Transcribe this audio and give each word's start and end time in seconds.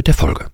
mit 0.00 0.06
der 0.06 0.14
Folge. 0.14 0.46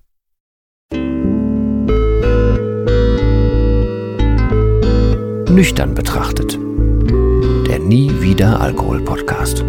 Nüchtern 5.49 5.95
betrachtet. 5.95 6.59
Der 7.69 7.79
Nie 7.79 8.11
wieder 8.19 8.59
Alkohol 8.59 8.99
Podcast. 9.05 9.63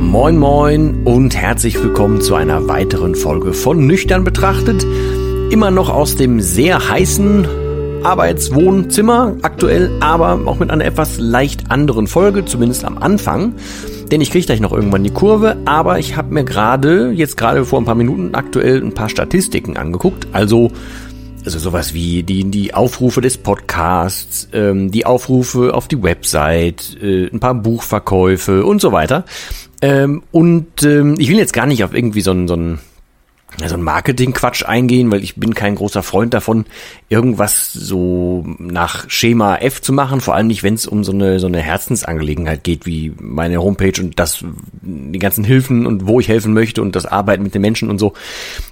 Moin 0.00 0.38
moin 0.38 1.02
und 1.04 1.36
herzlich 1.36 1.82
willkommen 1.82 2.22
zu 2.22 2.34
einer 2.34 2.68
weiteren 2.68 3.14
Folge 3.14 3.52
von 3.52 3.86
Nüchtern 3.86 4.24
betrachtet 4.24 4.86
immer 5.50 5.70
noch 5.70 5.88
aus 5.90 6.16
dem 6.16 6.40
sehr 6.40 6.88
heißen 6.88 7.46
Arbeitswohnzimmer 8.02 9.36
aktuell, 9.42 9.90
aber 10.00 10.40
auch 10.46 10.58
mit 10.58 10.70
einer 10.70 10.84
etwas 10.84 11.18
leicht 11.18 11.70
anderen 11.70 12.06
Folge, 12.06 12.44
zumindest 12.44 12.84
am 12.84 12.98
Anfang. 12.98 13.54
Denn 14.10 14.20
ich 14.20 14.30
kriege 14.30 14.44
gleich 14.44 14.60
noch 14.60 14.72
irgendwann 14.72 15.04
die 15.04 15.10
Kurve, 15.10 15.56
aber 15.64 15.98
ich 15.98 16.16
habe 16.16 16.34
mir 16.34 16.44
gerade, 16.44 17.12
jetzt 17.12 17.36
gerade 17.36 17.64
vor 17.64 17.80
ein 17.80 17.86
paar 17.86 17.94
Minuten 17.94 18.34
aktuell 18.34 18.82
ein 18.82 18.92
paar 18.92 19.08
Statistiken 19.08 19.76
angeguckt. 19.76 20.26
Also, 20.32 20.70
also 21.44 21.58
sowas 21.58 21.94
wie 21.94 22.22
die, 22.22 22.44
die 22.44 22.74
Aufrufe 22.74 23.20
des 23.20 23.38
Podcasts, 23.38 24.48
ähm, 24.52 24.90
die 24.90 25.06
Aufrufe 25.06 25.74
auf 25.74 25.88
die 25.88 26.02
Website, 26.02 26.98
äh, 27.02 27.28
ein 27.32 27.40
paar 27.40 27.54
Buchverkäufe 27.54 28.64
und 28.64 28.80
so 28.80 28.92
weiter. 28.92 29.24
Ähm, 29.80 30.22
und 30.30 30.82
ähm, 30.82 31.16
ich 31.18 31.30
will 31.30 31.38
jetzt 31.38 31.52
gar 31.52 31.66
nicht 31.66 31.84
auf 31.84 31.94
irgendwie 31.94 32.20
so 32.20 32.32
ein, 32.32 32.48
so 32.48 32.54
ein 32.54 32.78
so 33.66 33.74
ein 33.74 33.82
Marketing-Quatsch 33.82 34.64
eingehen, 34.64 35.10
weil 35.10 35.22
ich 35.22 35.36
bin 35.36 35.54
kein 35.54 35.76
großer 35.76 36.02
Freund 36.02 36.34
davon, 36.34 36.66
irgendwas 37.08 37.72
so 37.72 38.44
nach 38.58 39.08
Schema 39.08 39.56
F 39.56 39.80
zu 39.80 39.92
machen, 39.92 40.20
vor 40.20 40.34
allem 40.34 40.48
nicht, 40.48 40.62
wenn 40.62 40.74
es 40.74 40.86
um 40.86 41.04
so 41.04 41.12
eine, 41.12 41.38
so 41.38 41.46
eine 41.46 41.60
Herzensangelegenheit 41.60 42.64
geht, 42.64 42.86
wie 42.86 43.12
meine 43.20 43.62
Homepage 43.62 44.00
und 44.00 44.18
das, 44.18 44.44
die 44.82 45.18
ganzen 45.18 45.44
Hilfen 45.44 45.86
und 45.86 46.06
wo 46.06 46.20
ich 46.20 46.28
helfen 46.28 46.52
möchte 46.52 46.82
und 46.82 46.96
das 46.96 47.06
Arbeiten 47.06 47.42
mit 47.42 47.54
den 47.54 47.62
Menschen 47.62 47.90
und 47.90 47.98
so, 47.98 48.14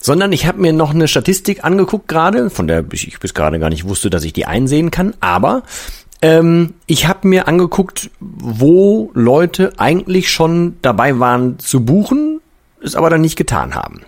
sondern 0.00 0.33
ich 0.33 0.47
habe 0.47 0.61
mir 0.61 0.72
noch 0.72 0.91
eine 0.91 1.08
Statistik 1.08 1.64
angeguckt 1.64 2.08
gerade, 2.08 2.50
von 2.50 2.67
der 2.67 2.84
ich 2.92 3.19
bis 3.20 3.34
gerade 3.34 3.58
gar 3.58 3.70
nicht 3.70 3.86
wusste, 3.86 4.11
dass 4.11 4.24
ich 4.24 4.33
die 4.33 4.46
einsehen 4.46 4.91
kann, 4.91 5.14
aber 5.20 5.62
ähm, 6.22 6.74
ich 6.86 7.06
habe 7.06 7.28
mir 7.28 7.48
angeguckt, 7.48 8.11
wo 8.20 9.11
Leute 9.14 9.72
eigentlich 9.77 10.30
schon 10.30 10.77
dabei 10.83 11.19
waren 11.19 11.58
zu 11.58 11.84
buchen, 11.84 12.41
es 12.83 12.96
aber 12.96 13.11
dann 13.11 13.20
nicht 13.20 13.36
getan 13.36 13.74
haben 13.77 14.02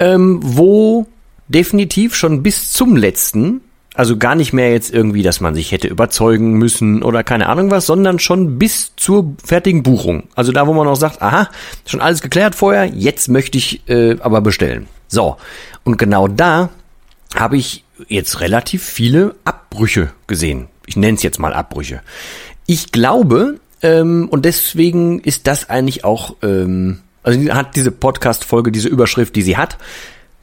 ähm, 0.00 0.40
wo 0.42 1.06
definitiv 1.48 2.16
schon 2.16 2.42
bis 2.42 2.72
zum 2.72 2.96
letzten, 2.96 3.60
also 3.94 4.16
gar 4.16 4.34
nicht 4.34 4.52
mehr 4.52 4.72
jetzt 4.72 4.92
irgendwie, 4.92 5.22
dass 5.22 5.40
man 5.40 5.54
sich 5.54 5.72
hätte 5.72 5.88
überzeugen 5.88 6.54
müssen 6.54 7.02
oder 7.02 7.22
keine 7.22 7.48
Ahnung 7.48 7.70
was, 7.70 7.86
sondern 7.86 8.18
schon 8.18 8.58
bis 8.58 8.94
zur 8.96 9.34
fertigen 9.44 9.82
Buchung. 9.82 10.24
Also 10.34 10.52
da, 10.52 10.66
wo 10.66 10.72
man 10.72 10.88
auch 10.88 10.96
sagt, 10.96 11.20
aha, 11.22 11.50
schon 11.86 12.00
alles 12.00 12.22
geklärt 12.22 12.54
vorher, 12.54 12.86
jetzt 12.86 13.28
möchte 13.28 13.58
ich 13.58 13.88
äh, 13.88 14.16
aber 14.20 14.40
bestellen. 14.40 14.86
So, 15.06 15.36
und 15.84 15.98
genau 15.98 16.28
da 16.28 16.70
habe 17.34 17.56
ich 17.56 17.84
jetzt 18.08 18.40
relativ 18.40 18.82
viele 18.82 19.34
Abbrüche 19.44 20.10
gesehen. 20.26 20.68
Ich 20.86 20.96
nenne 20.96 21.16
es 21.16 21.22
jetzt 21.22 21.38
mal 21.38 21.52
Abbrüche. 21.52 22.00
Ich 22.66 22.92
glaube, 22.92 23.60
ähm, 23.82 24.28
und 24.30 24.44
deswegen 24.44 25.20
ist 25.20 25.46
das 25.46 25.68
eigentlich 25.68 26.04
auch 26.04 26.36
ähm, 26.42 27.00
also 27.22 27.40
hat 27.50 27.76
diese 27.76 27.90
Podcast-Folge 27.90 28.72
diese 28.72 28.88
Überschrift, 28.88 29.36
die 29.36 29.42
sie 29.42 29.56
hat, 29.56 29.78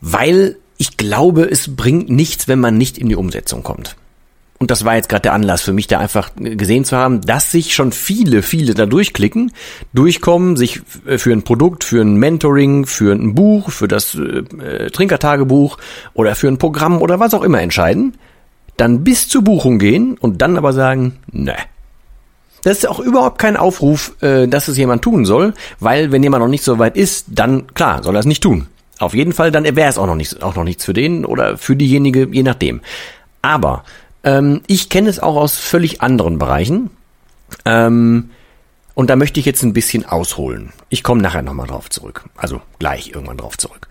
weil 0.01 0.57
ich 0.77 0.97
glaube, 0.97 1.43
es 1.49 1.75
bringt 1.75 2.09
nichts, 2.09 2.47
wenn 2.47 2.59
man 2.59 2.77
nicht 2.77 2.97
in 2.97 3.09
die 3.09 3.15
Umsetzung 3.15 3.63
kommt. 3.63 3.95
Und 4.59 4.71
das 4.71 4.85
war 4.85 4.95
jetzt 4.95 5.09
gerade 5.09 5.23
der 5.23 5.33
Anlass 5.33 5.61
für 5.61 5.73
mich, 5.73 5.85
da 5.85 5.99
einfach 5.99 6.31
gesehen 6.35 6.83
zu 6.83 6.97
haben, 6.97 7.21
dass 7.21 7.51
sich 7.51 7.75
schon 7.75 7.91
viele, 7.91 8.41
viele 8.41 8.73
da 8.73 8.87
durchklicken, 8.87 9.51
durchkommen, 9.93 10.57
sich 10.57 10.81
für 11.17 11.31
ein 11.31 11.43
Produkt, 11.43 11.83
für 11.83 12.01
ein 12.01 12.15
Mentoring, 12.15 12.87
für 12.87 13.13
ein 13.13 13.35
Buch, 13.35 13.69
für 13.69 13.87
das 13.87 14.15
äh, 14.15 14.89
Trinkertagebuch 14.89 15.77
oder 16.15 16.33
für 16.33 16.47
ein 16.47 16.57
Programm 16.57 17.01
oder 17.01 17.19
was 17.19 17.35
auch 17.35 17.43
immer 17.43 17.61
entscheiden, 17.61 18.15
dann 18.77 19.03
bis 19.03 19.29
zur 19.29 19.43
Buchung 19.43 19.77
gehen 19.77 20.17
und 20.17 20.41
dann 20.41 20.57
aber 20.57 20.73
sagen, 20.73 21.19
ne, 21.31 21.55
das 22.63 22.79
ist 22.79 22.87
auch 22.87 22.99
überhaupt 22.99 23.39
kein 23.39 23.57
Aufruf, 23.57 24.15
äh, 24.21 24.47
dass 24.47 24.67
es 24.67 24.77
jemand 24.77 25.01
tun 25.01 25.25
soll, 25.25 25.53
weil 25.79 26.11
wenn 26.11 26.23
jemand 26.23 26.43
noch 26.43 26.49
nicht 26.49 26.63
so 26.63 26.79
weit 26.79 26.97
ist, 26.97 27.25
dann 27.29 27.73
klar, 27.73 28.03
soll 28.03 28.15
er 28.15 28.19
es 28.19 28.25
nicht 28.25 28.43
tun. 28.43 28.67
Auf 28.99 29.13
jeden 29.13 29.33
Fall, 29.33 29.51
dann 29.51 29.63
wäre 29.63 29.89
es 29.89 29.97
auch 29.97 30.07
noch 30.07 30.15
nichts, 30.15 30.41
auch 30.41 30.55
noch 30.55 30.63
nichts 30.63 30.83
für 30.85 30.93
den 30.93 31.23
oder 31.23 31.57
für 31.57 31.75
diejenige, 31.75 32.27
je 32.31 32.43
nachdem. 32.43 32.81
Aber 33.41 33.83
ähm, 34.23 34.61
ich 34.67 34.89
kenne 34.89 35.09
es 35.09 35.19
auch 35.19 35.35
aus 35.35 35.57
völlig 35.57 36.01
anderen 36.01 36.39
Bereichen. 36.39 36.89
Ähm, 37.63 38.31
und 38.95 39.11
da 39.11 39.15
möchte 39.15 39.39
ich 39.39 39.45
jetzt 39.45 39.61
ein 39.61 39.73
bisschen 39.73 40.05
ausholen. 40.05 40.73
Ich 40.89 41.03
komme 41.03 41.21
nachher 41.21 41.43
nochmal 41.43 41.67
drauf 41.67 41.89
zurück. 41.91 42.25
Also 42.35 42.61
gleich 42.79 43.11
irgendwann 43.13 43.37
drauf 43.37 43.57
zurück. 43.57 43.87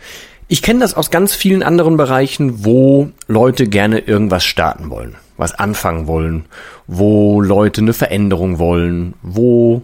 Ich 0.48 0.62
kenne 0.62 0.80
das 0.80 0.94
aus 0.94 1.10
ganz 1.10 1.34
vielen 1.34 1.62
anderen 1.62 1.96
Bereichen, 1.96 2.64
wo 2.64 3.10
Leute 3.28 3.68
gerne 3.68 4.00
irgendwas 4.00 4.44
starten 4.44 4.90
wollen 4.90 5.16
was 5.36 5.54
anfangen 5.54 6.06
wollen, 6.06 6.46
wo 6.86 7.40
Leute 7.40 7.80
eine 7.80 7.92
Veränderung 7.92 8.58
wollen, 8.58 9.14
wo, 9.22 9.82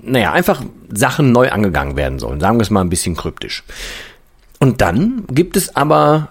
naja, 0.00 0.32
einfach 0.32 0.62
Sachen 0.92 1.32
neu 1.32 1.50
angegangen 1.50 1.96
werden 1.96 2.18
sollen. 2.18 2.40
Sagen 2.40 2.58
wir 2.58 2.62
es 2.62 2.70
mal 2.70 2.82
ein 2.82 2.90
bisschen 2.90 3.16
kryptisch. 3.16 3.64
Und 4.58 4.80
dann 4.80 5.24
gibt 5.30 5.56
es 5.56 5.76
aber, 5.76 6.30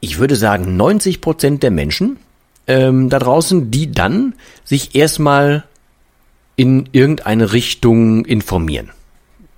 ich 0.00 0.18
würde 0.18 0.36
sagen, 0.36 0.76
90 0.76 1.20
Prozent 1.20 1.62
der 1.62 1.70
Menschen 1.70 2.18
ähm, 2.66 3.08
da 3.08 3.18
draußen, 3.18 3.70
die 3.70 3.92
dann 3.92 4.34
sich 4.64 4.94
erstmal 4.94 5.64
in 6.56 6.88
irgendeine 6.92 7.52
Richtung 7.52 8.24
informieren. 8.24 8.90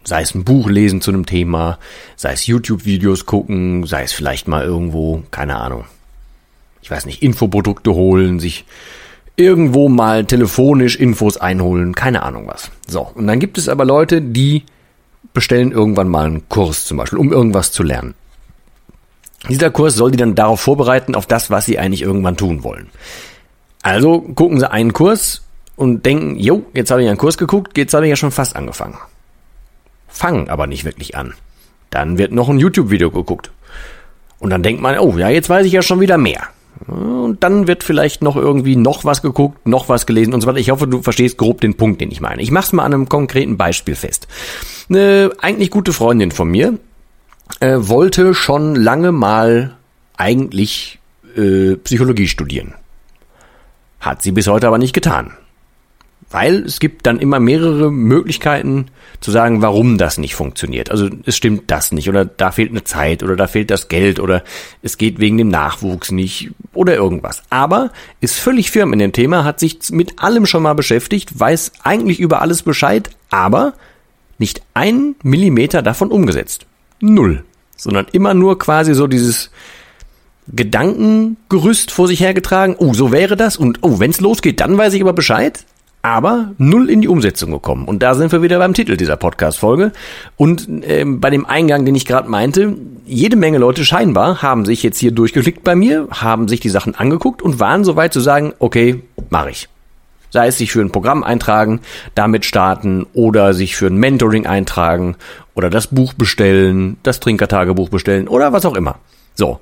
Sei 0.04 0.22
es 0.22 0.34
ein 0.34 0.44
Buch 0.44 0.68
lesen 0.68 1.00
zu 1.00 1.10
einem 1.10 1.26
Thema, 1.26 1.78
sei 2.16 2.32
es 2.32 2.46
YouTube-Videos 2.46 3.26
gucken, 3.26 3.86
sei 3.86 4.02
es 4.02 4.12
vielleicht 4.12 4.48
mal 4.48 4.64
irgendwo, 4.64 5.22
keine 5.30 5.56
Ahnung, 5.56 5.84
ich 6.82 6.90
weiß 6.90 7.06
nicht, 7.06 7.22
Infoprodukte 7.22 7.92
holen, 7.94 8.40
sich 8.40 8.64
irgendwo 9.36 9.88
mal 9.88 10.24
telefonisch 10.24 10.96
Infos 10.96 11.36
einholen, 11.36 11.94
keine 11.94 12.22
Ahnung 12.22 12.46
was. 12.46 12.70
So, 12.86 13.10
und 13.14 13.26
dann 13.26 13.40
gibt 13.40 13.58
es 13.58 13.68
aber 13.68 13.84
Leute, 13.84 14.20
die 14.20 14.64
bestellen 15.32 15.72
irgendwann 15.72 16.08
mal 16.08 16.26
einen 16.26 16.48
Kurs 16.48 16.84
zum 16.84 16.96
Beispiel, 16.96 17.18
um 17.18 17.32
irgendwas 17.32 17.72
zu 17.72 17.82
lernen. 17.82 18.14
Dieser 19.48 19.70
Kurs 19.70 19.94
soll 19.94 20.10
die 20.10 20.18
dann 20.18 20.34
darauf 20.34 20.60
vorbereiten, 20.60 21.14
auf 21.14 21.26
das, 21.26 21.50
was 21.50 21.64
sie 21.64 21.78
eigentlich 21.78 22.02
irgendwann 22.02 22.36
tun 22.36 22.62
wollen. 22.62 22.88
Also 23.82 24.20
gucken 24.20 24.58
sie 24.58 24.70
einen 24.70 24.92
Kurs 24.92 25.42
und 25.76 26.04
denken, 26.04 26.36
jo, 26.36 26.66
jetzt 26.74 26.90
habe 26.90 27.02
ich 27.02 27.08
einen 27.08 27.16
Kurs 27.16 27.38
geguckt, 27.38 27.78
jetzt 27.78 27.94
habe 27.94 28.04
ich 28.04 28.10
ja 28.10 28.16
schon 28.16 28.32
fast 28.32 28.54
angefangen. 28.56 28.98
Fangen 30.08 30.50
aber 30.50 30.66
nicht 30.66 30.84
wirklich 30.84 31.16
an. 31.16 31.32
Dann 31.88 32.18
wird 32.18 32.32
noch 32.32 32.50
ein 32.50 32.58
YouTube-Video 32.58 33.10
geguckt. 33.10 33.50
Und 34.38 34.50
dann 34.50 34.62
denkt 34.62 34.82
man, 34.82 34.98
oh, 34.98 35.16
ja, 35.16 35.30
jetzt 35.30 35.48
weiß 35.48 35.64
ich 35.64 35.72
ja 35.72 35.82
schon 35.82 36.00
wieder 36.00 36.18
mehr. 36.18 36.48
Und 36.86 37.42
dann 37.42 37.66
wird 37.66 37.84
vielleicht 37.84 38.22
noch 38.22 38.36
irgendwie 38.36 38.76
noch 38.76 39.04
was 39.04 39.22
geguckt, 39.22 39.66
noch 39.66 39.88
was 39.88 40.06
gelesen 40.06 40.34
und 40.34 40.40
so 40.40 40.46
weiter. 40.46 40.58
Ich 40.58 40.70
hoffe, 40.70 40.86
du 40.86 41.02
verstehst 41.02 41.36
grob 41.38 41.60
den 41.60 41.76
Punkt, 41.76 42.00
den 42.00 42.10
ich 42.10 42.20
meine. 42.20 42.42
Ich 42.42 42.50
mach's 42.50 42.72
mal 42.72 42.84
an 42.84 42.94
einem 42.94 43.08
konkreten 43.08 43.56
Beispiel 43.56 43.94
fest. 43.94 44.26
Eine 44.88 45.30
eigentlich 45.40 45.70
gute 45.70 45.92
Freundin 45.92 46.30
von 46.30 46.48
mir 46.48 46.78
äh, 47.60 47.76
wollte 47.78 48.34
schon 48.34 48.74
lange 48.74 49.12
mal 49.12 49.76
eigentlich 50.16 50.98
äh, 51.36 51.76
Psychologie 51.76 52.28
studieren. 52.28 52.74
Hat 54.00 54.22
sie 54.22 54.32
bis 54.32 54.46
heute 54.46 54.66
aber 54.66 54.78
nicht 54.78 54.94
getan. 54.94 55.32
Weil 56.30 56.64
es 56.64 56.78
gibt 56.78 57.06
dann 57.06 57.18
immer 57.18 57.40
mehrere 57.40 57.90
Möglichkeiten 57.90 58.86
zu 59.20 59.32
sagen, 59.32 59.62
warum 59.62 59.98
das 59.98 60.16
nicht 60.16 60.36
funktioniert. 60.36 60.90
Also 60.90 61.10
es 61.26 61.36
stimmt 61.36 61.70
das 61.70 61.90
nicht 61.90 62.08
oder 62.08 62.24
da 62.24 62.52
fehlt 62.52 62.70
eine 62.70 62.84
Zeit 62.84 63.22
oder 63.22 63.34
da 63.34 63.48
fehlt 63.48 63.70
das 63.70 63.88
Geld 63.88 64.20
oder 64.20 64.44
es 64.80 64.96
geht 64.96 65.18
wegen 65.18 65.38
dem 65.38 65.48
Nachwuchs 65.48 66.12
nicht 66.12 66.52
oder 66.72 66.94
irgendwas. 66.94 67.42
Aber 67.50 67.90
ist 68.20 68.38
völlig 68.38 68.70
firm 68.70 68.92
in 68.92 69.00
dem 69.00 69.12
Thema, 69.12 69.44
hat 69.44 69.58
sich 69.58 69.78
mit 69.90 70.22
allem 70.22 70.46
schon 70.46 70.62
mal 70.62 70.74
beschäftigt, 70.74 71.38
weiß 71.38 71.72
eigentlich 71.82 72.20
über 72.20 72.40
alles 72.40 72.62
Bescheid, 72.62 73.10
aber 73.30 73.74
nicht 74.38 74.62
ein 74.72 75.16
Millimeter 75.22 75.82
davon 75.82 76.12
umgesetzt. 76.12 76.66
Null. 77.00 77.44
Sondern 77.76 78.06
immer 78.12 78.34
nur 78.34 78.58
quasi 78.58 78.94
so 78.94 79.06
dieses, 79.06 79.50
Gedankengerüst 80.52 81.90
vor 81.90 82.08
sich 82.08 82.20
hergetragen. 82.20 82.74
Oh, 82.78 82.92
so 82.94 83.12
wäre 83.12 83.36
das. 83.36 83.56
Und 83.56 83.78
oh, 83.82 84.00
wenn's 84.00 84.20
losgeht, 84.20 84.60
dann 84.60 84.76
weiß 84.76 84.94
ich 84.94 85.02
aber 85.02 85.12
Bescheid. 85.12 85.64
Aber 86.02 86.52
null 86.56 86.88
in 86.88 87.02
die 87.02 87.08
Umsetzung 87.08 87.50
gekommen. 87.50 87.84
Und 87.84 88.02
da 88.02 88.14
sind 88.14 88.32
wir 88.32 88.40
wieder 88.40 88.58
beim 88.58 88.72
Titel 88.72 88.96
dieser 88.96 89.16
Podcast-Folge. 89.16 89.92
Und 90.36 90.66
äh, 90.82 91.04
bei 91.04 91.28
dem 91.28 91.44
Eingang, 91.44 91.84
den 91.84 91.94
ich 91.94 92.06
gerade 92.06 92.28
meinte, 92.28 92.74
jede 93.04 93.36
Menge 93.36 93.58
Leute 93.58 93.84
scheinbar 93.84 94.40
haben 94.40 94.64
sich 94.64 94.82
jetzt 94.82 94.98
hier 94.98 95.12
durchgeklickt 95.12 95.62
bei 95.62 95.74
mir, 95.74 96.08
haben 96.10 96.48
sich 96.48 96.60
die 96.60 96.70
Sachen 96.70 96.94
angeguckt 96.94 97.42
und 97.42 97.60
waren 97.60 97.84
soweit 97.84 98.14
zu 98.14 98.20
sagen, 98.20 98.54
okay, 98.58 99.02
mache 99.28 99.50
ich. 99.50 99.68
Sei 100.30 100.46
es 100.46 100.56
sich 100.56 100.72
für 100.72 100.80
ein 100.80 100.92
Programm 100.92 101.22
eintragen, 101.22 101.80
damit 102.14 102.46
starten 102.46 103.04
oder 103.12 103.52
sich 103.52 103.76
für 103.76 103.88
ein 103.88 103.96
Mentoring 103.96 104.46
eintragen 104.46 105.16
oder 105.54 105.68
das 105.68 105.88
Buch 105.88 106.14
bestellen, 106.14 106.96
das 107.02 107.20
Trinkertagebuch 107.20 107.90
bestellen 107.90 108.28
oder 108.28 108.52
was 108.52 108.64
auch 108.64 108.76
immer. 108.76 108.96
So. 109.34 109.60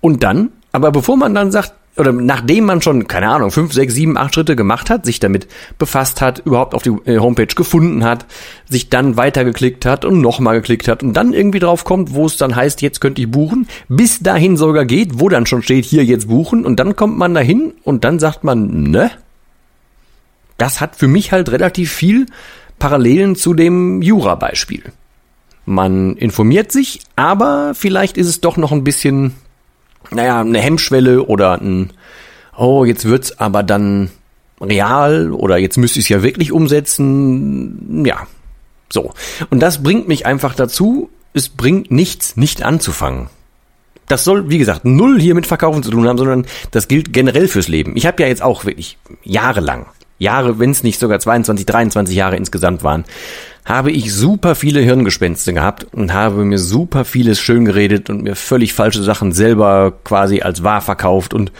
Und 0.00 0.24
dann, 0.24 0.50
aber 0.72 0.90
bevor 0.90 1.16
man 1.16 1.34
dann 1.34 1.52
sagt, 1.52 1.74
oder 1.96 2.12
nachdem 2.12 2.64
man 2.64 2.80
schon, 2.80 3.06
keine 3.06 3.28
Ahnung, 3.28 3.50
fünf, 3.50 3.72
sechs, 3.74 3.94
sieben, 3.94 4.16
acht 4.16 4.34
Schritte 4.34 4.56
gemacht 4.56 4.88
hat, 4.88 5.04
sich 5.04 5.20
damit 5.20 5.46
befasst 5.78 6.22
hat, 6.22 6.40
überhaupt 6.46 6.74
auf 6.74 6.82
die 6.82 6.90
äh, 7.04 7.18
Homepage 7.18 7.54
gefunden 7.54 8.02
hat, 8.02 8.24
sich 8.68 8.88
dann 8.88 9.18
weitergeklickt 9.18 9.84
hat 9.84 10.06
und 10.06 10.20
nochmal 10.20 10.54
geklickt 10.56 10.88
hat 10.88 11.02
und 11.02 11.12
dann 11.12 11.34
irgendwie 11.34 11.58
drauf 11.58 11.84
kommt, 11.84 12.14
wo 12.14 12.24
es 12.24 12.38
dann 12.38 12.56
heißt, 12.56 12.80
jetzt 12.80 13.00
könnte 13.00 13.20
ich 13.20 13.30
buchen, 13.30 13.68
bis 13.88 14.20
dahin 14.20 14.56
sogar 14.56 14.86
geht, 14.86 15.20
wo 15.20 15.28
dann 15.28 15.44
schon 15.44 15.62
steht, 15.62 15.84
hier 15.84 16.04
jetzt 16.04 16.28
buchen 16.28 16.64
und 16.64 16.80
dann 16.80 16.96
kommt 16.96 17.18
man 17.18 17.34
dahin 17.34 17.74
und 17.84 18.04
dann 18.04 18.18
sagt 18.18 18.42
man, 18.42 18.90
ne? 18.90 19.10
Das 20.56 20.80
hat 20.80 20.96
für 20.96 21.08
mich 21.08 21.32
halt 21.32 21.50
relativ 21.50 21.92
viel 21.92 22.26
Parallelen 22.78 23.36
zu 23.36 23.52
dem 23.52 24.00
Jura-Beispiel. 24.00 24.82
Man 25.66 26.16
informiert 26.16 26.72
sich, 26.72 27.00
aber 27.16 27.72
vielleicht 27.74 28.16
ist 28.16 28.28
es 28.28 28.40
doch 28.40 28.56
noch 28.56 28.72
ein 28.72 28.84
bisschen 28.84 29.34
naja, 30.14 30.40
eine 30.40 30.58
Hemmschwelle 30.58 31.24
oder 31.24 31.60
ein, 31.60 31.90
oh, 32.56 32.84
jetzt 32.84 33.04
wird's 33.04 33.38
aber 33.38 33.62
dann 33.62 34.10
real 34.60 35.32
oder 35.32 35.58
jetzt 35.58 35.76
müsste 35.76 35.98
ich 35.98 36.06
es 36.06 36.08
ja 36.08 36.22
wirklich 36.22 36.52
umsetzen. 36.52 38.04
Ja, 38.04 38.26
so. 38.90 39.12
Und 39.50 39.60
das 39.60 39.82
bringt 39.82 40.08
mich 40.08 40.26
einfach 40.26 40.54
dazu, 40.54 41.10
es 41.34 41.48
bringt 41.48 41.90
nichts, 41.90 42.36
nicht 42.36 42.62
anzufangen. 42.62 43.28
Das 44.06 44.24
soll, 44.24 44.50
wie 44.50 44.58
gesagt, 44.58 44.84
null 44.84 45.20
hier 45.20 45.34
mit 45.34 45.46
Verkaufen 45.46 45.82
zu 45.82 45.90
tun 45.90 46.06
haben, 46.06 46.18
sondern 46.18 46.46
das 46.70 46.88
gilt 46.88 47.12
generell 47.12 47.48
fürs 47.48 47.68
Leben. 47.68 47.96
Ich 47.96 48.06
habe 48.06 48.22
ja 48.22 48.28
jetzt 48.28 48.42
auch 48.42 48.64
wirklich 48.64 48.98
jahrelang, 49.22 49.86
Jahre, 50.18 50.58
wenn 50.58 50.70
es 50.70 50.82
nicht 50.82 50.98
sogar 50.98 51.18
22, 51.18 51.66
23 51.66 52.14
Jahre 52.14 52.36
insgesamt 52.36 52.82
waren, 52.84 53.04
habe 53.64 53.92
ich 53.92 54.12
super 54.12 54.54
viele 54.54 54.80
Hirngespenste 54.80 55.52
gehabt 55.52 55.86
und 55.92 56.12
habe 56.12 56.44
mir 56.44 56.58
super 56.58 57.04
vieles 57.04 57.40
schön 57.40 57.64
geredet 57.64 58.10
und 58.10 58.22
mir 58.22 58.34
völlig 58.34 58.74
falsche 58.74 59.02
Sachen 59.02 59.32
selber 59.32 59.92
quasi 60.04 60.42
als 60.42 60.64
wahr 60.64 60.80
verkauft 60.80 61.32
und 61.32 61.52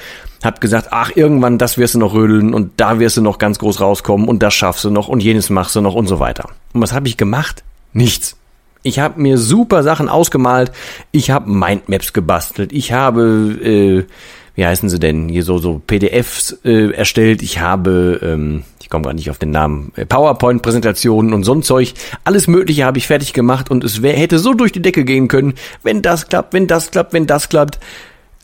hab 0.43 0.61
gesagt, 0.61 0.89
ach, 0.91 1.13
irgendwann 1.15 1.59
das 1.59 1.79
wirst 1.79 1.95
du 1.95 2.01
noch 2.01 2.15
rödeln 2.15 2.53
und 2.53 2.73
da 2.79 2.99
wirst 2.99 3.17
du 3.17 3.23
noch 3.23 3.39
ganz 3.39 3.61
groß 3.61 3.81
rauskommen 3.81 4.29
und 4.29 4.43
das 4.43 4.55
schaffst 4.55 4.85
du 4.85 4.91
noch 4.91 5.07
und 5.07 5.23
jenes 5.23 5.51
machst 5.51 5.77
du 5.77 5.81
noch 5.81 5.95
und 5.95 6.09
so 6.09 6.19
weiter. 6.19 6.49
Und 6.73 6.81
was 6.81 6.93
habe 6.93 7.07
ich 7.07 7.17
gemacht? 7.17 7.63
Nichts. 7.93 8.37
Ich 8.83 8.99
habe 8.99 9.21
mir 9.21 9.39
super 9.39 9.85
Sachen 9.85 10.09
ausgemalt, 10.09 10.73
ich 11.13 11.31
habe 11.31 11.49
Mindmaps 11.49 12.13
gebastelt, 12.13 12.73
ich 12.73 12.93
habe 12.93 13.57
äh, 13.63 14.05
wie 14.55 14.67
heißen 14.67 14.89
sie 14.89 14.99
denn, 14.99 15.29
hier 15.29 15.45
so, 15.45 15.59
so 15.59 15.81
PDFs 15.87 16.59
äh, 16.65 16.91
erstellt. 16.93 17.43
Ich 17.43 17.61
habe, 17.61 18.21
ähm, 18.23 18.65
ich 18.81 18.91
komme 18.91 19.05
gar 19.05 19.15
nicht 19.15 19.31
auf 19.31 19.39
den 19.39 19.51
Namen, 19.51 19.93
äh, 19.97 20.05
PowerPoint-Präsentationen 20.05 21.33
und 21.33 21.45
so 21.45 21.55
ein 21.55 21.63
Zeug. 21.63 21.95
Alles 22.25 22.49
Mögliche 22.49 22.85
habe 22.85 22.99
ich 22.99 23.07
fertig 23.07 23.33
gemacht 23.33 23.71
und 23.71 23.83
es 23.83 24.03
wär, 24.03 24.15
hätte 24.15 24.39
so 24.39 24.53
durch 24.53 24.73
die 24.73 24.83
Decke 24.83 25.05
gehen 25.05 25.29
können, 25.29 25.55
wenn 25.83 26.03
das 26.03 26.29
klappt, 26.29 26.53
wenn 26.53 26.67
das 26.67 26.91
klappt, 26.91 27.15
wenn 27.15 27.27
das 27.27 27.49
klappt. 27.49 27.79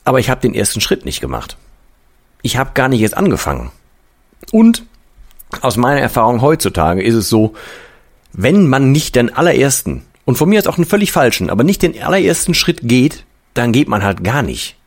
Aber 0.04 0.18
ich 0.18 0.30
habe 0.30 0.40
den 0.40 0.54
ersten 0.54 0.80
Schritt 0.80 1.04
nicht 1.04 1.20
gemacht. 1.20 1.58
Ich 2.40 2.56
habe 2.56 2.70
gar 2.72 2.88
nicht 2.88 3.00
jetzt 3.00 3.16
angefangen. 3.16 3.70
Und 4.50 4.84
aus 5.60 5.76
meiner 5.76 6.00
Erfahrung 6.00 6.40
heutzutage 6.40 7.02
ist 7.02 7.14
es 7.14 7.28
so, 7.28 7.52
wenn 8.32 8.66
man 8.66 8.92
nicht 8.92 9.16
den 9.16 9.34
allerersten, 9.34 10.04
und 10.24 10.36
von 10.36 10.48
mir 10.48 10.58
ist 10.58 10.68
auch 10.68 10.78
einen 10.78 10.86
völlig 10.86 11.12
falschen, 11.12 11.50
aber 11.50 11.64
nicht 11.64 11.82
den 11.82 12.00
allerersten 12.00 12.54
Schritt 12.54 12.80
geht, 12.82 13.24
dann 13.52 13.72
geht 13.72 13.88
man 13.88 14.02
halt 14.02 14.24
gar 14.24 14.42
nicht 14.42 14.78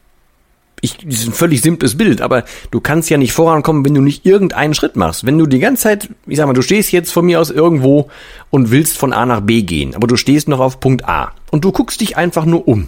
ich, 0.82 0.98
das 0.98 1.20
ist 1.20 1.28
ein 1.28 1.34
völlig 1.34 1.62
simples 1.62 1.96
Bild, 1.96 2.22
aber 2.22 2.44
du 2.72 2.82
kannst 2.82 3.10
ja 3.10 3.18
nicht 3.18 3.34
vorankommen, 3.34 3.86
wenn 3.86 3.94
du 3.94 4.02
nicht 4.02 4.26
irgendeinen 4.26 4.74
Schritt 4.74 4.96
machst. 4.96 5.26
Wenn 5.26 5.38
du 5.38 5.46
die 5.46 5.60
ganze 5.60 5.84
Zeit, 5.84 6.10
ich 6.26 6.38
sag 6.38 6.48
mal, 6.48 6.54
du 6.54 6.64
stehst 6.64 6.92
jetzt 6.92 7.12
von 7.12 7.26
mir 7.26 7.40
aus 7.40 7.52
irgendwo 7.52 8.10
und 8.50 8.72
willst 8.72 8.98
von 8.98 9.14
A 9.14 9.26
nach 9.26 9.42
B 9.42 9.62
gehen, 9.62 9.96
aber 9.96 10.08
du 10.08 10.18
stehst 10.18 10.48
noch 10.48 10.60
auf 10.60 10.80
Punkt 10.80 11.08
A 11.08 11.34
und 11.52 11.64
du 11.64 11.72
guckst 11.72 12.02
dich 12.02 12.18
einfach 12.18 12.46
nur 12.46 12.68
um. 12.68 12.88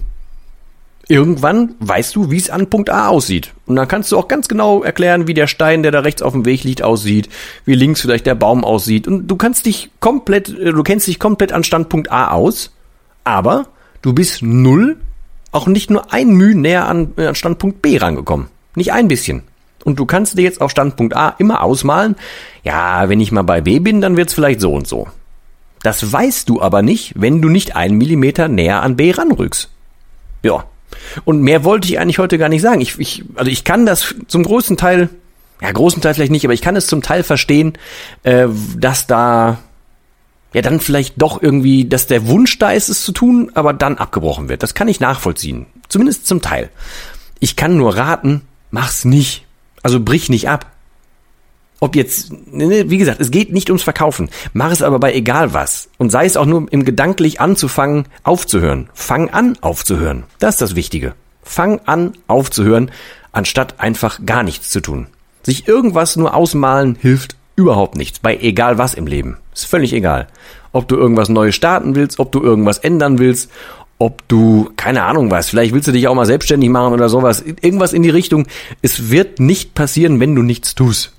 Irgendwann 1.08 1.76
weißt 1.80 2.16
du, 2.16 2.32
wie 2.32 2.38
es 2.38 2.50
an 2.50 2.70
Punkt 2.70 2.90
A 2.90 3.10
aussieht. 3.10 3.52
Und 3.66 3.76
dann 3.76 3.90
kannst 3.90 4.12
du 4.12 4.18
auch 4.18 4.30
ganz 4.30 4.48
genau 4.48 4.84
erklären, 4.84 5.28
wie 5.28 5.34
der 5.34 5.48
Stein, 5.48 5.84
der 5.84 5.92
da 5.92 6.00
rechts 6.00 6.22
auf 6.22 6.32
dem 6.32 6.46
Weg 6.46 6.64
liegt, 6.64 6.82
aussieht, 6.82 7.30
wie 7.66 7.76
links 7.76 8.02
vielleicht 8.02 8.26
der 8.26 8.36
Baum 8.36 8.64
aussieht. 8.64 9.08
Und 9.08 9.28
du 9.28 9.36
kannst 9.36 9.66
dich 9.66 9.92
komplett, 10.00 10.50
äh, 10.50 10.72
du 10.72 10.82
kennst 10.82 11.08
dich 11.08 11.20
komplett 11.20 11.52
an 11.52 11.66
Standpunkt 11.66 12.10
A 12.10 12.32
aus, 12.32 12.72
aber 13.26 13.68
du 14.02 14.14
bist 14.14 14.42
null 14.42 14.98
auch 15.54 15.68
nicht 15.68 15.90
nur 15.90 16.12
ein 16.12 16.30
Mühe 16.30 16.56
näher 16.56 16.88
an, 16.88 17.14
äh, 17.18 17.28
an 17.28 17.36
Standpunkt 17.36 17.82
B 17.82 17.98
rangekommen. 17.98 18.48
Nicht 18.76 18.92
ein 18.92 19.08
bisschen. 19.08 19.44
Und 19.86 20.00
du 20.00 20.06
kannst 20.06 20.38
dir 20.38 20.44
jetzt 20.44 20.62
auf 20.62 20.72
Standpunkt 20.72 21.16
A 21.16 21.36
immer 21.38 21.62
ausmalen, 21.62 22.16
ja, 22.64 23.10
wenn 23.10 23.20
ich 23.20 23.32
mal 23.32 23.44
bei 23.44 23.62
B 23.62 23.80
bin, 23.80 24.02
dann 24.02 24.18
wird's 24.18 24.34
vielleicht 24.34 24.62
so 24.62 24.74
und 24.74 24.88
so. 24.88 25.08
Das 25.84 26.12
weißt 26.12 26.48
du 26.48 26.62
aber 26.62 26.82
nicht, 26.82 27.14
wenn 27.16 27.42
du 27.42 27.50
nicht 27.50 27.76
einen 27.76 27.98
Millimeter 27.98 28.48
näher 28.48 28.82
an 28.82 28.96
B 28.96 29.12
ranrückst. 29.12 29.70
Ja. 30.42 30.66
Und 31.26 31.42
mehr 31.42 31.64
wollte 31.64 31.88
ich 31.88 32.00
eigentlich 32.00 32.20
heute 32.20 32.38
gar 32.38 32.50
nicht 32.50 32.62
sagen. 32.62 32.80
Ich, 32.80 32.98
ich, 33.00 33.26
also 33.36 33.52
ich 33.52 33.64
kann 33.64 33.86
das 33.86 34.16
zum 34.28 34.44
großen 34.44 34.78
Teil, 34.78 35.10
ja, 35.62 35.72
großen 35.72 36.02
Teil 36.02 36.14
vielleicht 36.14 36.32
nicht, 36.32 36.46
aber 36.46 36.54
ich 36.54 36.62
kann 36.62 36.78
es 36.78 36.88
zum 36.88 37.02
Teil 37.02 37.24
verstehen, 37.24 37.74
äh, 38.24 38.48
dass 38.78 39.08
da 39.08 39.58
ja 40.54 40.62
dann 40.62 40.80
vielleicht 40.80 41.22
doch 41.22 41.42
irgendwie, 41.42 41.86
dass 41.86 42.08
der 42.08 42.28
Wunsch 42.28 42.60
da 42.60 42.72
ist, 42.72 42.90
es 42.90 43.04
zu 43.04 43.12
tun, 43.12 43.52
aber 43.54 43.74
dann 43.74 43.98
abgebrochen 43.98 44.50
wird. 44.50 44.64
Das 44.64 44.74
kann 44.74 44.88
ich 44.88 45.00
nachvollziehen. 45.00 45.66
Zumindest 45.90 46.28
zum 46.28 46.42
Teil. 46.42 46.70
Ich 47.40 47.56
kann 47.56 47.78
nur 47.78 47.98
raten, 47.98 48.42
mach's 48.72 49.06
nicht. 49.06 49.46
Also 49.82 50.00
brich 50.00 50.30
nicht 50.30 50.48
ab. 50.50 50.72
Ob 51.80 51.98
jetzt, 51.98 52.32
ne, 52.32 52.68
ne, 52.68 52.90
wie 52.90 52.98
gesagt, 52.98 53.20
es 53.20 53.30
geht 53.30 53.52
nicht 53.52 53.70
ums 53.70 53.84
Verkaufen. 53.84 54.30
Mach 54.54 54.72
es 54.72 54.82
aber 54.82 55.00
bei 55.00 55.14
egal 55.14 55.54
was. 55.54 55.90
Und 55.98 56.12
sei 56.12 56.26
es 56.26 56.38
auch 56.38 56.46
nur 56.46 56.72
im 56.72 56.86
gedanklich 56.86 57.42
anzufangen, 57.42 58.06
aufzuhören. 58.24 58.90
Fang 58.94 59.30
an, 59.32 59.58
aufzuhören. 59.60 60.24
Das 60.40 60.56
ist 60.56 60.62
das 60.62 60.76
Wichtige. 60.76 61.14
Fang 61.42 61.82
an, 61.86 62.14
aufzuhören, 62.28 62.90
anstatt 63.34 63.82
einfach 63.82 64.22
gar 64.26 64.44
nichts 64.44 64.70
zu 64.70 64.80
tun. 64.80 65.08
Sich 65.42 65.68
irgendwas 65.68 66.16
nur 66.16 66.34
ausmalen 66.34 66.96
hilft 66.96 67.36
überhaupt 67.56 67.96
nichts. 67.96 68.20
Bei 68.20 68.38
egal 68.38 68.78
was 68.78 68.94
im 68.94 69.08
Leben. 69.08 69.38
Ist 69.54 69.66
völlig 69.66 69.94
egal. 69.94 70.28
Ob 70.72 70.88
du 70.88 70.96
irgendwas 70.96 71.30
Neues 71.30 71.56
starten 71.56 71.96
willst, 71.96 72.20
ob 72.20 72.32
du 72.32 72.42
irgendwas 72.42 72.80
ändern 72.80 73.20
willst, 73.20 73.52
ob 74.00 74.28
du, 74.28 74.72
keine 74.76 75.04
Ahnung 75.04 75.32
was, 75.32 75.50
vielleicht 75.50 75.74
willst 75.74 75.88
du 75.88 75.92
dich 75.92 76.08
auch 76.08 76.16
mal 76.16 76.26
selbstständig 76.26 76.70
machen 76.70 76.94
oder 76.94 77.10
sowas. 77.10 77.42
Irgendwas 77.42 77.94
in 77.94 78.04
die 78.04 78.10
Richtung. 78.10 78.48
Es 78.82 79.10
wird 79.12 79.40
nicht 79.40 79.76
passieren, 79.76 80.20
wenn 80.20 80.36
du 80.36 80.42
nichts 80.42 80.76
tust. 80.76 81.14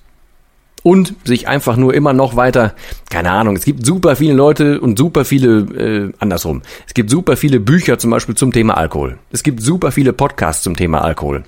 Und 0.83 1.15
sich 1.25 1.49
einfach 1.49 1.79
nur 1.79 1.95
immer 1.95 2.13
noch 2.13 2.37
weiter, 2.37 2.75
keine 3.09 3.31
Ahnung, 3.31 3.57
es 3.57 3.65
gibt 3.65 3.87
super 3.87 4.17
viele 4.17 4.35
Leute 4.35 4.83
und 4.83 4.99
super 4.99 5.25
viele, 5.25 5.61
äh, 5.61 6.13
andersrum. 6.19 6.61
Es 6.87 6.93
gibt 6.93 7.09
super 7.09 7.39
viele 7.39 7.59
Bücher 7.59 7.99
zum 7.99 8.11
Beispiel 8.11 8.35
zum 8.35 8.53
Thema 8.53 8.77
Alkohol. 8.77 9.17
Es 9.33 9.43
gibt 9.43 9.63
super 9.63 9.93
viele 9.93 10.13
Podcasts 10.13 10.63
zum 10.63 10.77
Thema 10.77 11.01
Alkohol. 11.01 11.45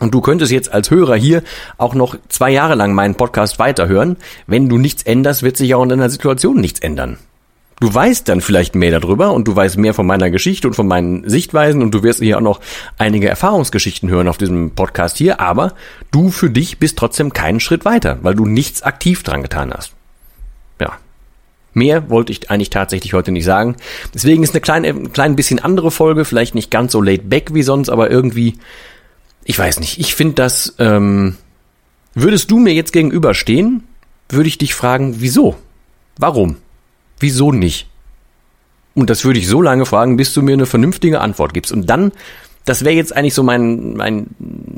Und 0.00 0.14
du 0.14 0.20
könntest 0.20 0.50
jetzt 0.50 0.72
als 0.72 0.90
Hörer 0.90 1.14
hier 1.14 1.42
auch 1.78 1.94
noch 1.94 2.16
zwei 2.28 2.50
Jahre 2.50 2.74
lang 2.74 2.94
meinen 2.94 3.14
Podcast 3.14 3.58
weiterhören. 3.58 4.16
Wenn 4.46 4.68
du 4.68 4.78
nichts 4.78 5.02
änderst, 5.04 5.42
wird 5.42 5.56
sich 5.56 5.74
auch 5.74 5.82
in 5.82 5.90
deiner 5.90 6.10
Situation 6.10 6.60
nichts 6.60 6.80
ändern. 6.80 7.18
Du 7.80 7.92
weißt 7.92 8.28
dann 8.28 8.42
vielleicht 8.42 8.74
mehr 8.74 8.98
darüber 8.98 9.32
und 9.32 9.48
du 9.48 9.56
weißt 9.56 9.78
mehr 9.78 9.94
von 9.94 10.06
meiner 10.06 10.30
Geschichte 10.30 10.68
und 10.68 10.74
von 10.74 10.86
meinen 10.86 11.28
Sichtweisen 11.28 11.80
und 11.80 11.92
du 11.92 12.02
wirst 12.02 12.20
hier 12.20 12.36
auch 12.36 12.42
noch 12.42 12.60
einige 12.98 13.28
Erfahrungsgeschichten 13.28 14.10
hören 14.10 14.28
auf 14.28 14.36
diesem 14.36 14.72
Podcast 14.72 15.16
hier, 15.16 15.40
aber 15.40 15.74
du 16.10 16.30
für 16.30 16.50
dich 16.50 16.78
bist 16.78 16.98
trotzdem 16.98 17.32
keinen 17.32 17.58
Schritt 17.58 17.86
weiter, 17.86 18.18
weil 18.20 18.34
du 18.34 18.44
nichts 18.44 18.82
aktiv 18.82 19.22
dran 19.22 19.42
getan 19.42 19.72
hast. 19.72 19.92
Ja. 20.78 20.98
Mehr 21.72 22.10
wollte 22.10 22.32
ich 22.32 22.50
eigentlich 22.50 22.68
tatsächlich 22.68 23.14
heute 23.14 23.32
nicht 23.32 23.46
sagen. 23.46 23.76
Deswegen 24.12 24.42
ist 24.42 24.52
eine 24.52 24.60
kleine, 24.60 24.88
ein 24.88 25.12
klein 25.12 25.34
bisschen 25.34 25.58
andere 25.58 25.90
Folge, 25.90 26.26
vielleicht 26.26 26.54
nicht 26.54 26.70
ganz 26.70 26.92
so 26.92 27.00
laid 27.00 27.30
back 27.30 27.54
wie 27.54 27.62
sonst, 27.62 27.88
aber 27.88 28.10
irgendwie 28.10 28.58
ich 29.44 29.58
weiß 29.58 29.80
nicht, 29.80 29.98
ich 29.98 30.14
finde 30.14 30.34
das, 30.34 30.74
ähm, 30.78 31.36
würdest 32.14 32.50
du 32.50 32.58
mir 32.58 32.74
jetzt 32.74 32.92
gegenüberstehen, 32.92 33.84
würde 34.28 34.48
ich 34.48 34.58
dich 34.58 34.74
fragen, 34.74 35.16
wieso? 35.18 35.56
Warum? 36.18 36.56
Wieso 37.18 37.52
nicht? 37.52 37.88
Und 38.94 39.10
das 39.10 39.24
würde 39.24 39.38
ich 39.38 39.48
so 39.48 39.62
lange 39.62 39.86
fragen, 39.86 40.16
bis 40.16 40.32
du 40.34 40.42
mir 40.42 40.52
eine 40.52 40.66
vernünftige 40.66 41.20
Antwort 41.20 41.54
gibst. 41.54 41.72
Und 41.72 41.88
dann, 41.88 42.12
das 42.64 42.84
wäre 42.84 42.94
jetzt 42.94 43.14
eigentlich 43.16 43.34
so 43.34 43.42
mein, 43.42 43.94
mein, 43.94 44.26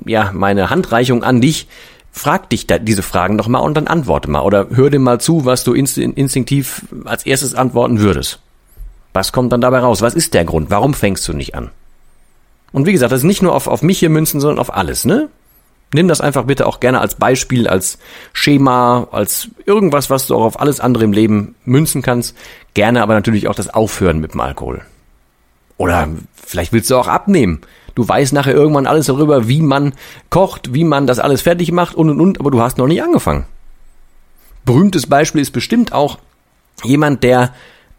ja, 0.07 0.31
meine 0.33 0.71
Handreichung 0.71 1.25
an 1.25 1.41
dich. 1.41 1.67
Frag 2.15 2.51
dich 2.51 2.67
da 2.67 2.79
diese 2.79 3.03
Fragen 3.03 3.39
doch 3.39 3.49
mal 3.49 3.61
und 3.61 3.75
dann 3.75 3.87
antworte 3.87 4.31
mal. 4.31 4.43
Oder 4.43 4.69
hör 4.71 4.91
dir 4.91 4.99
mal 4.99 5.19
zu, 5.19 5.47
was 5.47 5.65
du 5.65 5.73
instinktiv 5.73 6.83
als 7.05 7.25
erstes 7.25 7.55
antworten 7.55 8.01
würdest. 8.01 8.41
Was 9.15 9.33
kommt 9.33 9.53
dann 9.53 9.63
dabei 9.63 9.79
raus? 9.79 10.03
Was 10.03 10.15
ist 10.15 10.35
der 10.35 10.45
Grund? 10.45 10.71
Warum 10.71 10.95
fängst 10.95 11.27
du 11.27 11.33
nicht 11.33 11.55
an? 11.55 11.71
Und 12.73 12.87
wie 12.87 12.93
gesagt, 12.93 13.13
das 13.13 13.21
ist 13.21 13.27
nicht 13.27 13.43
nur 13.43 13.55
auf, 13.55 13.67
auf 13.67 13.83
mich 13.83 13.99
hier 13.99 14.11
münzen, 14.11 14.41
sondern 14.41 14.59
auf 14.59 14.75
alles, 14.75 15.05
ne? 15.05 15.29
Nimm 15.95 16.09
das 16.09 16.23
einfach 16.23 16.45
bitte 16.45 16.67
auch 16.67 16.81
gerne 16.81 17.01
als 17.01 17.17
Beispiel, 17.17 17.69
als 17.69 17.99
Schema, 18.33 19.09
als 19.13 19.49
irgendwas, 19.67 20.09
was 20.09 20.27
du 20.27 20.35
auch 20.35 20.45
auf 20.45 20.59
alles 20.59 20.81
andere 20.81 21.05
im 21.05 21.13
Leben 21.13 21.55
münzen 21.67 22.01
kannst. 22.01 22.35
Gerne 22.73 23.03
aber 23.03 23.13
natürlich 23.13 23.47
auch 23.47 23.55
das 23.55 23.69
Aufhören 23.69 24.19
mit 24.19 24.33
dem 24.33 24.41
Alkohol. 24.41 24.81
Oder 25.77 26.09
vielleicht 26.35 26.73
willst 26.73 26.91
du 26.91 26.97
auch 26.97 27.09
abnehmen. 27.09 27.61
Du 27.95 28.09
weißt 28.09 28.33
nachher 28.33 28.55
irgendwann 28.55 28.87
alles 28.87 29.07
darüber, 29.07 29.49
wie 29.49 29.61
man 29.61 29.93
kocht, 30.31 30.73
wie 30.73 30.85
man 30.85 31.07
das 31.07 31.19
alles 31.19 31.43
fertig 31.43 31.73
macht 31.73 31.95
und 31.95 32.09
und 32.09 32.21
und, 32.21 32.41
aber 32.41 32.51
du 32.51 32.63
hast 32.63 32.79
noch 32.79 32.87
nicht 32.87 33.03
angefangen. 33.03 33.45
Berühmtes 34.65 35.07
Beispiel 35.07 35.43
ist 35.43 35.51
bestimmt 35.51 35.93
auch 35.93 36.19
jemand, 36.85 37.23
der 37.23 37.53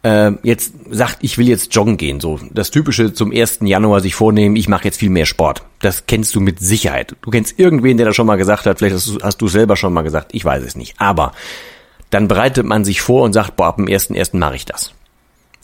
äh, 0.03 0.31
jetzt 0.43 0.73
sagt, 0.91 1.17
ich 1.21 1.37
will 1.37 1.47
jetzt 1.47 1.73
joggen 1.73 1.97
gehen, 1.97 2.19
so 2.19 2.39
das 2.51 2.71
typische 2.71 3.13
zum 3.13 3.31
1. 3.31 3.59
Januar 3.61 4.01
sich 4.01 4.15
vornehmen, 4.15 4.55
ich 4.55 4.67
mache 4.67 4.85
jetzt 4.85 4.97
viel 4.97 5.09
mehr 5.09 5.25
Sport. 5.25 5.63
Das 5.81 6.05
kennst 6.05 6.35
du 6.35 6.41
mit 6.41 6.59
Sicherheit. 6.59 7.15
Du 7.21 7.31
kennst 7.31 7.57
irgendwen, 7.57 7.97
der 7.97 8.05
das 8.05 8.15
schon 8.15 8.27
mal 8.27 8.35
gesagt 8.35 8.65
hat, 8.65 8.79
vielleicht 8.79 8.95
hast 8.95 9.07
du, 9.07 9.45
du 9.45 9.47
selber 9.47 9.75
schon 9.75 9.93
mal 9.93 10.01
gesagt, 10.01 10.29
ich 10.33 10.43
weiß 10.43 10.63
es 10.63 10.75
nicht. 10.75 10.95
Aber 10.99 11.33
dann 12.09 12.27
bereitet 12.27 12.65
man 12.65 12.83
sich 12.83 13.01
vor 13.01 13.23
und 13.23 13.33
sagt, 13.33 13.55
boah, 13.55 13.67
ab 13.67 13.77
dem 13.77 13.87
1.1. 13.87 14.37
mache 14.37 14.55
ich 14.55 14.65
das. 14.65 14.93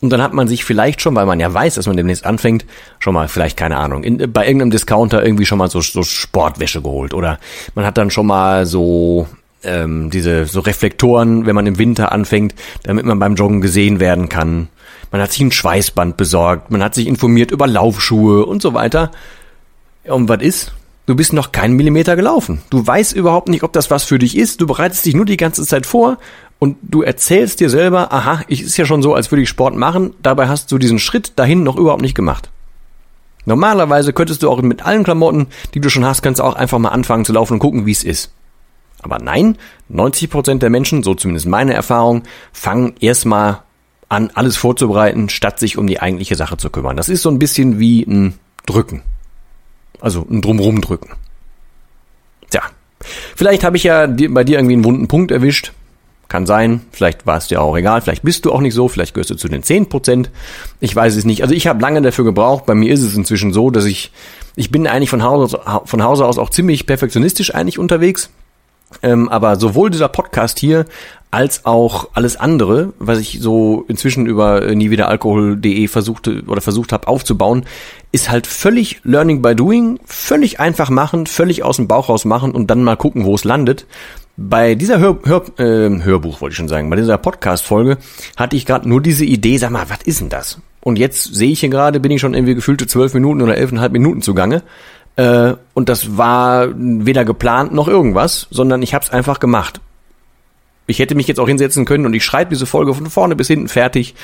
Und 0.02 0.12
dann 0.12 0.22
hat 0.22 0.34
man 0.34 0.48
sich 0.48 0.64
vielleicht 0.64 1.02
schon, 1.02 1.16
weil 1.16 1.26
man 1.26 1.42
ja 1.42 1.54
weiß, 1.54 1.76
dass 1.76 1.88
man 1.88 1.98
demnächst 1.98 2.26
anfängt, 2.26 2.66
schon 3.00 3.14
mal 3.14 3.28
vielleicht, 3.28 3.58
keine 3.58 3.78
Ahnung, 3.78 4.04
in, 4.04 4.32
bei 4.32 4.48
irgendeinem 4.48 4.72
Discounter 4.72 5.24
irgendwie 5.24 5.46
schon 5.46 5.58
mal 5.58 5.70
so, 5.70 5.82
so 5.82 6.04
Sportwäsche 6.04 6.82
geholt. 6.82 7.14
Oder 7.14 7.38
man 7.76 7.86
hat 7.86 7.98
dann 7.98 8.10
schon 8.10 8.26
mal 8.26 8.66
so 8.66 9.28
ähm, 9.64 10.10
diese 10.10 10.46
so 10.46 10.60
Reflektoren, 10.60 11.46
wenn 11.46 11.56
man 11.56 11.68
im 11.68 11.78
Winter 11.78 12.12
anfängt, 12.12 12.56
damit 12.84 13.06
man 13.06 13.20
beim 13.20 13.36
Joggen 13.36 13.62
gesehen 13.62 14.00
werden 14.00 14.30
kann. 14.30 14.70
Man 15.12 15.22
hat 15.22 15.32
sich 15.32 15.42
ein 15.42 15.52
Schweißband 15.52 16.18
besorgt, 16.18 16.72
man 16.72 16.84
hat 16.84 16.96
sich 16.96 17.08
informiert 17.08 17.52
über 17.52 17.68
Laufschuhe 17.68 18.46
und 18.46 18.62
so 18.62 18.74
weiter. 18.74 19.12
Und 20.06 20.30
was 20.30 20.42
ist? 20.42 20.74
Du 21.08 21.16
bist 21.16 21.34
noch 21.34 21.52
keinen 21.52 21.74
Millimeter 21.74 22.16
gelaufen. 22.16 22.62
Du 22.70 22.86
weißt 22.86 23.16
überhaupt 23.16 23.50
nicht, 23.50 23.64
ob 23.64 23.74
das 23.74 23.90
was 23.90 24.04
für 24.04 24.20
dich 24.20 24.38
ist. 24.38 24.62
Du 24.62 24.68
bereitest 24.68 25.06
dich 25.06 25.16
nur 25.16 25.26
die 25.26 25.38
ganze 25.38 25.66
Zeit 25.66 25.88
vor 25.88 26.20
und 26.60 26.78
du 26.84 27.02
erzählst 27.02 27.60
dir 27.62 27.70
selber, 27.70 28.14
aha, 28.14 28.44
ich 28.48 28.62
ist 28.62 28.78
ja 28.78 28.86
schon 28.86 29.02
so, 29.02 29.16
als 29.16 29.32
würde 29.32 29.42
ich 29.42 29.50
Sport 29.50 29.76
machen. 29.76 30.14
Dabei 30.22 30.48
hast 30.48 30.72
du 30.72 30.78
diesen 30.78 31.00
Schritt 31.00 31.34
dahin 31.38 31.64
noch 31.64 31.78
überhaupt 31.78 32.04
nicht 32.04 32.16
gemacht. 32.16 32.52
Normalerweise 33.46 34.14
könntest 34.14 34.44
du 34.44 34.50
auch 34.52 34.62
mit 34.62 34.86
allen 34.86 35.04
Klamotten, 35.04 35.48
die 35.74 35.80
du 35.80 35.90
schon 35.90 36.06
hast, 36.06 36.22
kannst 36.22 36.40
du 36.40 36.44
auch 36.44 36.56
einfach 36.56 36.78
mal 36.78 36.90
anfangen 36.90 37.26
zu 37.26 37.34
laufen 37.34 37.54
und 37.54 37.60
gucken, 37.60 37.88
wie 37.88 37.92
es 37.92 38.04
ist. 38.04 38.32
Aber 39.02 39.20
nein, 39.20 39.58
90% 39.92 40.60
der 40.60 40.70
Menschen, 40.70 41.04
so 41.04 41.16
zumindest 41.16 41.48
meine 41.48 41.74
Erfahrung, 41.74 42.24
fangen 42.52 42.94
erstmal 43.00 43.62
an, 44.10 44.32
alles 44.34 44.58
vorzubereiten, 44.58 45.30
statt 45.30 45.60
sich 45.60 45.78
um 45.78 45.88
die 45.88 46.02
eigentliche 46.02 46.36
Sache 46.36 46.58
zu 46.58 46.70
kümmern. 46.70 46.98
Das 46.98 47.10
ist 47.10 47.22
so 47.22 47.30
ein 47.30 47.40
bisschen 47.40 47.80
wie 47.80 48.02
ein 48.02 48.34
Drücken. 48.66 49.04
Also 50.02 50.26
ein 50.30 50.42
Drumrum 50.42 50.82
drücken. 50.82 51.12
Tja, 52.50 52.62
vielleicht 53.36 53.64
habe 53.64 53.78
ich 53.78 53.84
ja 53.84 54.08
bei 54.08 54.44
dir 54.44 54.58
irgendwie 54.58 54.74
einen 54.74 54.84
wunden 54.84 55.08
Punkt 55.08 55.32
erwischt. 55.32 55.74
Kann 56.28 56.46
sein, 56.46 56.82
vielleicht 56.92 57.26
war 57.26 57.38
es 57.38 57.48
dir 57.48 57.60
auch 57.60 57.76
egal, 57.76 58.02
vielleicht 58.02 58.22
bist 58.22 58.46
du 58.46 58.52
auch 58.52 58.62
nicht 58.62 58.76
so, 58.76 58.88
vielleicht 58.88 59.16
gehörst 59.16 59.32
du 59.32 59.36
zu 59.36 59.48
den 59.48 59.64
10%. 59.64 60.28
Ich 60.80 60.96
weiß 60.96 61.16
es 61.16 61.26
nicht. 61.26 61.42
Also 61.42 61.56
ich 61.56 61.66
habe 61.66 61.82
lange 61.82 62.04
dafür 62.04 62.24
gebraucht. 62.24 62.68
Bei 62.68 62.76
mir 62.76 62.94
ist 62.94 63.02
es 63.02 63.16
inzwischen 63.16 63.52
so, 63.52 63.72
dass 63.72 63.86
ich, 63.86 64.12
ich 64.56 64.70
bin 64.70 64.86
eigentlich 64.86 65.10
von 65.10 65.24
Hause, 65.24 65.60
von 65.86 66.04
Hause 66.04 66.26
aus 66.26 66.38
auch 66.38 66.52
ziemlich 66.52 66.86
perfektionistisch 66.86 67.56
eigentlich 67.56 67.80
unterwegs. 67.80 68.30
Ähm, 69.04 69.30
aber 69.30 69.56
sowohl 69.56 69.90
dieser 69.90 70.08
Podcast 70.08 70.60
hier 70.60 70.86
als 71.32 71.66
auch 71.66 72.10
alles 72.14 72.38
andere, 72.38 72.94
was 72.98 73.20
ich 73.20 73.40
so 73.40 73.86
inzwischen 73.88 74.26
über 74.26 74.64
äh, 74.64 74.76
niewiederalkohol.de 74.76 75.88
versuchte 75.88 76.44
oder 76.48 76.62
versucht 76.62 76.92
habe 76.92 77.08
aufzubauen, 77.08 77.66
ist 78.12 78.32
halt 78.32 78.48
völlig 78.48 79.02
Learning 79.04 79.42
by 79.42 79.56
Doing, 79.56 80.00
völlig 80.06 80.60
einfach 80.60 80.90
machen, 80.90 81.28
völlig 81.28 81.64
aus 81.64 81.76
dem 81.76 81.88
Bauch 81.88 82.10
raus 82.10 82.26
machen 82.26 82.52
und 82.52 82.72
dann 82.72 82.84
mal 82.84 82.96
gucken, 82.96 83.26
wo 83.26 83.36
es 83.36 83.44
landet. 83.44 83.86
Bei 84.38 84.74
dieser 84.74 85.00
Hör, 85.00 85.20
Hör, 85.26 85.44
äh, 85.60 86.04
Hörbuch 86.04 86.42
wollte 86.42 86.54
ich 86.54 86.58
schon 86.58 86.70
sagen, 86.70 86.90
bei 86.90 86.96
dieser 86.96 87.18
Podcast-Folge 87.18 87.98
hatte 88.36 88.56
ich 88.56 88.66
gerade 88.66 88.90
nur 88.90 89.02
diese 89.02 89.26
Idee, 89.26 89.58
sag 89.58 89.70
mal, 89.70 89.90
was 89.90 90.02
ist 90.04 90.22
denn 90.22 90.30
das? 90.30 90.60
Und 90.82 90.98
jetzt 90.98 91.36
sehe 91.36 91.52
ich 91.52 91.60
hier 91.60 91.70
gerade, 91.70 92.00
bin 92.00 92.12
ich 92.12 92.22
schon 92.22 92.34
irgendwie 92.34 92.56
gefühlte 92.56 92.88
zwölf 92.88 93.14
Minuten 93.14 93.42
oder 93.42 93.58
elfeinhalb 93.58 93.92
Minuten 93.92 94.22
zugange. 94.22 94.64
Äh, 95.20 95.56
und 95.74 95.90
das 95.90 96.18
war 96.18 96.70
weder 96.76 97.26
geplant 97.26 97.74
noch 97.74 97.90
irgendwas, 97.90 98.48
sondern 98.52 98.82
ich 98.82 98.94
habe 98.94 99.04
es 99.04 99.12
einfach 99.12 99.42
gemacht. 99.42 99.82
Ich 100.88 101.00
hätte 101.00 101.14
mich 101.14 101.28
jetzt 101.28 101.42
auch 101.42 101.48
hinsetzen 101.48 101.84
können 101.84 102.06
und 102.06 102.14
ich 102.14 102.24
schreibe 102.24 102.52
diese 102.52 102.66
Folge 102.66 102.94
von 102.94 103.08
vorne 103.08 103.36
bis 103.36 103.48
hinten 103.48 103.68
fertig 103.68 104.16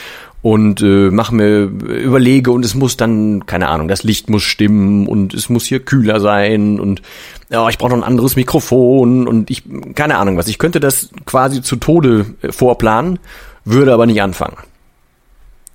und 0.42 0.82
äh, 0.82 1.12
mache 1.12 1.36
mir 1.36 1.64
überlege 1.64 2.52
und 2.52 2.64
es 2.64 2.76
muss 2.76 2.96
dann 2.96 3.46
keine 3.46 3.68
Ahnung, 3.68 3.90
das 3.90 4.04
Licht 4.04 4.30
muss 4.30 4.44
stimmen 4.44 5.06
und 5.06 5.34
es 5.34 5.50
muss 5.50 5.66
hier 5.66 5.82
kühler 5.82 6.22
sein 6.22 6.80
und 6.80 7.02
ja, 7.50 7.68
ich 7.68 7.78
brauche 7.78 7.90
noch 7.90 7.98
ein 7.98 8.04
anderes 8.04 8.38
Mikrofon 8.38 9.28
und 9.28 9.52
ich 9.52 9.64
keine 9.96 10.18
Ahnung 10.18 10.38
was. 10.38 10.48
Ich 10.48 10.60
könnte 10.60 10.80
das 10.80 11.10
quasi 11.26 11.62
zu 11.62 11.76
Tode 11.76 12.26
äh, 12.42 12.54
vorplanen, 12.54 13.20
würde 13.66 13.94
aber 13.94 14.06
nicht 14.06 14.22
anfangen. 14.22 14.56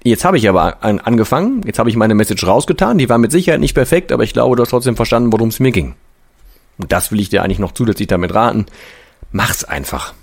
Jetzt 0.03 0.25
habe 0.25 0.39
ich 0.39 0.49
aber 0.49 0.83
an, 0.83 0.99
angefangen, 0.99 1.63
jetzt 1.67 1.79
habe 1.79 1.91
ich 1.91 1.97
meine 1.97 2.15
Message 2.15 2.47
rausgetan, 2.47 2.97
die 2.97 3.09
war 3.09 3.19
mit 3.19 3.33
Sicherheit 3.33 3.61
nicht 3.61 3.75
perfekt, 3.75 4.13
aber 4.13 4.25
ich 4.25 4.33
glaube, 4.33 4.57
du 4.57 4.63
hast 4.63 4.71
trotzdem 4.71 4.97
verstanden, 4.97 5.33
worum 5.33 5.49
es 5.49 5.61
mir 5.61 5.73
ging. 5.73 5.95
Und 6.79 6.93
das 6.93 7.13
will 7.13 7.21
ich 7.21 7.29
dir 7.29 7.43
eigentlich 7.43 7.59
noch 7.59 7.73
zusätzlich 7.73 8.09
damit 8.09 8.35
raten. 8.35 8.67
Mach's 9.31 9.65
einfach. 9.65 10.15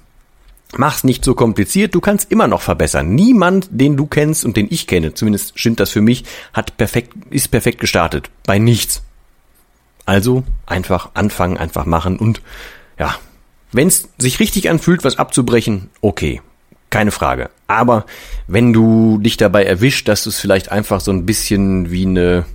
Mach's 0.75 1.03
nicht 1.03 1.23
so 1.23 1.35
kompliziert, 1.35 1.93
du 1.93 2.01
kannst 2.01 2.31
immer 2.31 2.47
noch 2.47 2.61
verbessern. 2.61 3.13
Niemand, 3.13 3.67
den 3.69 3.95
du 3.95 4.07
kennst 4.07 4.43
und 4.43 4.57
den 4.57 4.67
ich 4.69 4.87
kenne, 4.87 5.13
zumindest 5.13 5.57
stimmt 5.59 5.79
das 5.79 5.91
für 5.91 6.01
mich, 6.01 6.25
hat 6.53 6.75
perfekt, 6.77 7.13
ist 7.29 7.49
perfekt 7.49 7.79
gestartet. 7.79 8.31
Bei 8.45 8.57
nichts. 8.57 9.03
Also 10.05 10.43
einfach 10.65 11.11
anfangen, 11.13 11.57
einfach 11.57 11.85
machen 11.85 12.17
und 12.17 12.41
ja, 12.97 13.15
wenn's 13.71 14.09
sich 14.17 14.39
richtig 14.39 14.69
anfühlt, 14.69 15.03
was 15.03 15.19
abzubrechen, 15.19 15.89
okay. 16.01 16.41
Keine 16.89 17.11
Frage. 17.11 17.49
Aber 17.67 18.05
wenn 18.47 18.71
du 18.71 19.17
dich 19.17 19.37
dabei 19.37 19.63
erwischt, 19.63 20.07
dass 20.07 20.25
es 20.25 20.39
vielleicht 20.39 20.71
einfach 20.71 21.01
so 21.01 21.11
ein 21.11 21.25
bisschen 21.25 21.91
wie 21.91 22.05
eine 22.05 22.45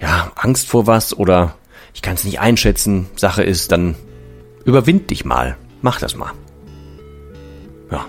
ja, 0.00 0.32
Angst 0.34 0.68
vor 0.68 0.86
was 0.86 1.16
oder 1.16 1.54
ich 1.94 2.02
kann 2.02 2.14
es 2.14 2.24
nicht 2.24 2.40
einschätzen, 2.40 3.06
Sache 3.14 3.42
ist, 3.44 3.70
dann 3.70 3.94
überwind 4.64 5.10
dich 5.10 5.24
mal. 5.24 5.56
Mach 5.80 6.00
das 6.00 6.16
mal. 6.16 6.32
Ja. 7.90 8.04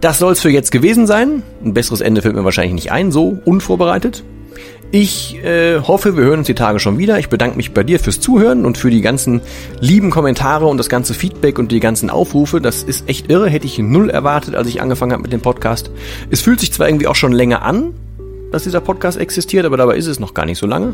Das 0.00 0.18
soll's 0.18 0.40
für 0.40 0.50
jetzt 0.50 0.72
gewesen 0.72 1.06
sein. 1.06 1.42
Ein 1.64 1.74
besseres 1.74 2.00
Ende 2.00 2.22
fällt 2.22 2.34
mir 2.34 2.44
wahrscheinlich 2.44 2.74
nicht 2.74 2.92
ein, 2.92 3.12
so 3.12 3.38
unvorbereitet. 3.44 4.24
Ich 4.92 5.36
äh, 5.44 5.78
hoffe, 5.78 6.16
wir 6.16 6.24
hören 6.24 6.40
uns 6.40 6.48
die 6.48 6.54
Tage 6.54 6.80
schon 6.80 6.98
wieder. 6.98 7.18
Ich 7.20 7.28
bedanke 7.28 7.56
mich 7.56 7.72
bei 7.72 7.84
dir 7.84 8.00
fürs 8.00 8.18
Zuhören 8.18 8.64
und 8.64 8.76
für 8.76 8.90
die 8.90 9.02
ganzen 9.02 9.40
lieben 9.78 10.10
Kommentare 10.10 10.66
und 10.66 10.78
das 10.78 10.88
ganze 10.88 11.14
Feedback 11.14 11.60
und 11.60 11.70
die 11.70 11.78
ganzen 11.78 12.10
Aufrufe. 12.10 12.60
Das 12.60 12.82
ist 12.82 13.08
echt 13.08 13.30
irre, 13.30 13.48
hätte 13.48 13.66
ich 13.66 13.78
null 13.78 14.10
erwartet, 14.10 14.56
als 14.56 14.66
ich 14.66 14.82
angefangen 14.82 15.12
habe 15.12 15.22
mit 15.22 15.32
dem 15.32 15.42
Podcast. 15.42 15.92
Es 16.30 16.40
fühlt 16.40 16.58
sich 16.58 16.72
zwar 16.72 16.88
irgendwie 16.88 17.06
auch 17.06 17.14
schon 17.14 17.30
länger 17.30 17.62
an, 17.62 17.94
dass 18.50 18.64
dieser 18.64 18.80
Podcast 18.80 19.16
existiert, 19.16 19.64
aber 19.64 19.76
dabei 19.76 19.96
ist 19.96 20.08
es 20.08 20.18
noch 20.18 20.34
gar 20.34 20.44
nicht 20.44 20.58
so 20.58 20.66
lange. 20.66 20.92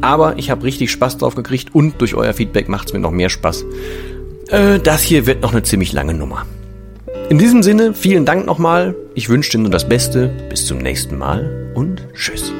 Aber 0.00 0.38
ich 0.38 0.50
habe 0.50 0.64
richtig 0.64 0.90
Spaß 0.90 1.18
drauf 1.18 1.34
gekriegt 1.34 1.74
und 1.74 2.00
durch 2.00 2.14
euer 2.14 2.32
Feedback 2.32 2.70
macht 2.70 2.88
es 2.88 2.94
mir 2.94 3.00
noch 3.00 3.10
mehr 3.10 3.28
Spaß. 3.28 3.66
Äh, 4.48 4.78
das 4.78 5.02
hier 5.02 5.26
wird 5.26 5.42
noch 5.42 5.52
eine 5.52 5.62
ziemlich 5.62 5.92
lange 5.92 6.14
Nummer. 6.14 6.46
In 7.28 7.36
diesem 7.36 7.62
Sinne, 7.62 7.92
vielen 7.92 8.24
Dank 8.24 8.46
nochmal. 8.46 8.94
Ich 9.14 9.28
wünsche 9.28 9.50
dir 9.50 9.58
nur 9.58 9.70
das 9.70 9.86
Beste. 9.86 10.30
Bis 10.48 10.64
zum 10.64 10.78
nächsten 10.78 11.18
Mal 11.18 11.70
und 11.74 12.06
tschüss. 12.14 12.50